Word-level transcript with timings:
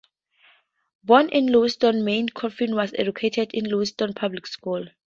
Born 1.03 1.29
in 1.29 1.45
Lewiston, 1.51 2.03
Maine, 2.03 2.29
Coffin 2.29 2.73
was 2.75 2.91
educated 2.97 3.51
in 3.53 3.65
Lewiston's 3.65 4.15
public 4.15 4.47
schools. 4.47 4.87